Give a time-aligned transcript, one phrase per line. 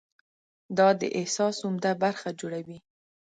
[0.77, 2.77] دا د احساس عمده برخه جوړوي.